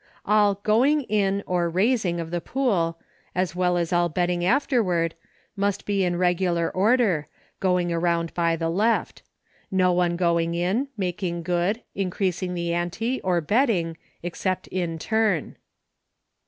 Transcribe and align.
All" 0.25 0.55
going 0.71 1.03
in" 1.03 1.43
or 1.45 1.69
"raising" 1.69 2.19
of 2.19 2.31
the 2.31 2.41
pool, 2.41 2.97
as 3.35 3.55
well 3.55 3.77
as 3.77 3.93
all 3.93 4.09
betting 4.09 4.43
afterward, 4.43 5.13
must 5.55 5.85
be 5.85 6.03
in 6.03 6.15
regular 6.15 6.71
order, 6.71 7.27
going 7.59 7.95
round 7.95 8.33
by 8.33 8.55
the 8.55 8.71
left; 8.71 9.21
no 9.69 9.93
one 9.93 10.15
going 10.15 10.55
in, 10.55 10.87
making 10.97 11.43
good, 11.43 11.83
increasing 11.93 12.55
the 12.55 12.73
ante, 12.73 13.21
or 13.21 13.41
betting, 13.41 13.95
except 14.23 14.65
in 14.69 14.97
turn. 14.97 15.55